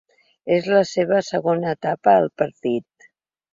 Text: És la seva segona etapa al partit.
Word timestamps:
És 0.55 0.69
la 0.75 0.79
seva 0.91 1.19
segona 1.29 1.75
etapa 1.79 2.17
al 2.25 2.29
partit. 2.43 3.11